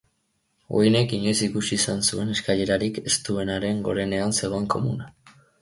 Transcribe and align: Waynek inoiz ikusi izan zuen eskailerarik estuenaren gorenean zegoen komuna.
Waynek 0.77 1.13
inoiz 1.17 1.35
ikusi 1.49 1.77
izan 1.83 2.01
zuen 2.09 2.33
eskailerarik 2.37 2.99
estuenaren 3.13 3.87
gorenean 3.89 4.37
zegoen 4.41 4.71
komuna. 4.77 5.17